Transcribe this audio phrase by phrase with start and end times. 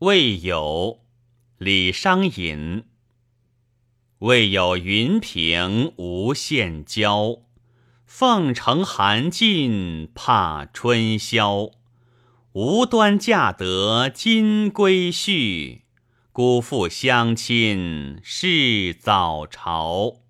[0.00, 1.00] 未有
[1.58, 2.84] 李商隐，
[4.20, 7.40] 未有云平无限娇，
[8.06, 11.72] 凤城寒尽怕春宵，
[12.52, 15.82] 无端嫁得金龟婿，
[16.32, 20.22] 辜负相亲是早朝。